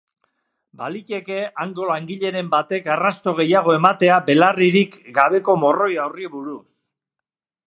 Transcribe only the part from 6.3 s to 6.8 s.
buruz.